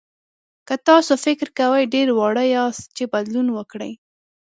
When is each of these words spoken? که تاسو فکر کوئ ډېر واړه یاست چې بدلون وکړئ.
که 0.67 0.75
تاسو 0.87 1.13
فکر 1.25 1.47
کوئ 1.59 1.81
ډېر 1.93 2.07
واړه 2.17 2.43
یاست 2.55 2.83
چې 2.97 3.03
بدلون 3.13 3.47
وکړئ. 3.57 3.91